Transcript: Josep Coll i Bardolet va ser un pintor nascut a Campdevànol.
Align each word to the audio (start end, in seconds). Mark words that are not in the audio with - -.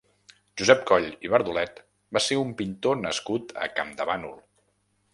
Josep 0.61 0.79
Coll 0.91 1.05
i 1.27 1.31
Bardolet 1.33 1.83
va 2.19 2.23
ser 2.31 2.39
un 2.47 2.57
pintor 2.63 3.01
nascut 3.05 3.57
a 3.67 3.71
Campdevànol. 3.79 4.39